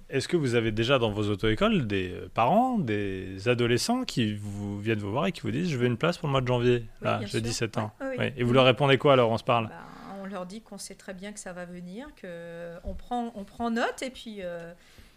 Est-ce 0.10 0.28
que 0.28 0.38
vous 0.38 0.56
avez 0.56 0.72
déjà 0.72 1.00
dans 1.00 1.12
vos 1.12 1.30
auto-écoles 1.30 1.88
des 1.88 2.12
euh, 2.12 2.30
parents, 2.34 2.78
des 2.78 3.48
adolescents 3.50 4.04
qui 4.04 4.36
vous 4.36 4.80
viennent 4.80 5.00
vous 5.00 5.12
voir 5.12 5.26
et 5.28 5.32
qui 5.32 5.42
vous 5.42 5.52
disent 5.52 5.70
Je 5.70 5.78
veux 5.78 5.88
une 5.88 5.98
place 5.98 6.18
pour 6.18 6.28
le 6.28 6.32
mois 6.32 6.42
de 6.42 6.48
janvier 6.48 6.86
Là, 7.02 7.18
bien 7.18 7.28
j'ai 7.28 7.40
sûr. 7.40 7.42
17 7.42 7.78
ans. 7.78 7.92
Oui. 8.02 8.08
oui. 8.20 8.34
Et 8.38 8.44
vous 8.44 8.54
leur 8.54 8.66
répondez 8.66 8.98
quoi 8.98 9.14
alors 9.14 9.32
On 9.32 9.38
se 9.38 9.44
parle? 9.44 9.68
Bah, 9.68 9.74
on 10.22 10.26
leur 10.26 10.46
dit 10.46 10.62
qu'on 10.62 10.78
sait 10.78 10.96
très 10.96 11.14
bien 11.14 11.32
que 11.32 11.40
ça 11.40 11.54
va 11.54 11.66
venir, 11.66 12.08
que 12.22 12.74
on 12.84 12.94
prend, 12.94 13.32
on 13.36 13.44
prend 13.44 13.72
note 13.72 14.02
et 14.04 14.10
puis 14.12 14.38
euh, 14.42 14.72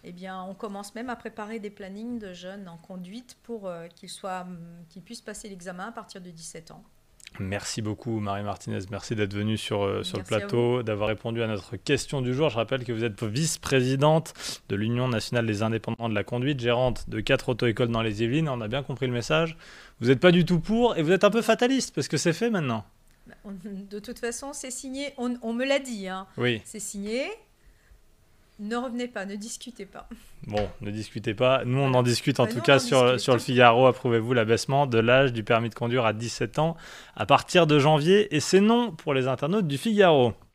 eh 0.04 0.12
bien, 0.12 0.42
on 0.42 0.54
commence 0.54 0.94
même 0.94 1.10
à 1.10 1.16
préparer 1.16 1.58
des 1.58 1.70
plannings 1.70 2.18
de 2.18 2.32
jeunes 2.32 2.68
en 2.68 2.76
conduite 2.76 3.36
pour 3.42 3.68
euh, 3.68 3.86
qu'ils 3.88 4.10
hum, 4.24 4.58
puissent 5.04 5.20
passer 5.20 5.48
l'examen 5.48 5.88
à 5.88 5.92
partir 5.92 6.20
de 6.20 6.30
17 6.30 6.72
ans. 6.72 6.82
Merci 7.40 7.80
beaucoup, 7.80 8.20
Marie 8.20 8.42
Martinez. 8.42 8.80
Merci 8.90 9.16
d'être 9.16 9.32
venue 9.32 9.56
sur, 9.56 9.82
euh, 9.82 10.02
sur 10.02 10.18
le 10.18 10.24
plateau, 10.24 10.82
d'avoir 10.82 11.08
répondu 11.08 11.42
à 11.42 11.46
notre 11.46 11.76
question 11.76 12.20
du 12.20 12.34
jour. 12.34 12.50
Je 12.50 12.56
rappelle 12.56 12.84
que 12.84 12.92
vous 12.92 13.04
êtes 13.04 13.22
vice-présidente 13.22 14.34
de 14.68 14.76
l'Union 14.76 15.08
nationale 15.08 15.46
des 15.46 15.62
indépendants 15.62 16.08
de 16.08 16.14
la 16.14 16.24
conduite, 16.24 16.60
gérante 16.60 17.08
de 17.08 17.20
quatre 17.20 17.48
auto-écoles 17.48 17.88
dans 17.88 18.02
les 18.02 18.22
Yvelines. 18.22 18.48
On 18.48 18.60
a 18.60 18.68
bien 18.68 18.82
compris 18.82 19.06
le 19.06 19.12
message. 19.12 19.56
Vous 20.00 20.08
n'êtes 20.08 20.20
pas 20.20 20.32
du 20.32 20.44
tout 20.44 20.60
pour 20.60 20.96
et 20.96 21.02
vous 21.02 21.12
êtes 21.12 21.24
un 21.24 21.30
peu 21.30 21.42
fataliste 21.42 21.94
parce 21.94 22.08
que 22.08 22.18
c'est 22.18 22.34
fait 22.34 22.50
maintenant. 22.50 22.84
Bah, 23.26 23.34
de 23.64 23.98
toute 23.98 24.18
façon, 24.18 24.52
c'est 24.52 24.70
signé. 24.70 25.14
On, 25.16 25.34
on 25.42 25.52
me 25.54 25.64
l'a 25.64 25.78
dit, 25.78 26.08
hein, 26.08 26.26
Oui. 26.36 26.60
c'est 26.64 26.80
signé. 26.80 27.24
Ne 28.62 28.76
revenez 28.76 29.08
pas, 29.08 29.24
ne 29.26 29.34
discutez 29.34 29.86
pas. 29.86 30.08
Bon, 30.46 30.68
ne 30.82 30.92
discutez 30.92 31.34
pas. 31.34 31.64
Nous, 31.64 31.80
on 31.80 31.92
en 31.94 32.02
discute 32.04 32.38
en 32.38 32.44
Bah, 32.44 32.52
tout 32.52 32.60
cas 32.60 32.76
en 32.76 32.78
sur, 32.78 33.02
discute. 33.02 33.18
sur 33.20 33.32
le 33.32 33.40
Figaro. 33.40 33.86
Approuvez-vous 33.88 34.32
l'abaissement 34.34 34.86
de 34.86 34.98
l'âge 34.98 35.32
du 35.32 35.42
permis 35.42 35.68
de 35.68 35.74
conduire 35.74 36.06
à 36.06 36.12
17 36.12 36.60
ans 36.60 36.76
à 37.16 37.26
partir 37.26 37.66
de 37.66 37.80
janvier? 37.80 38.32
Et 38.34 38.38
c'est 38.38 38.60
non 38.60 38.92
pour 38.92 39.14
les 39.14 39.26
internautes 39.26 39.66
du 39.66 39.78
Figaro. 39.78 40.32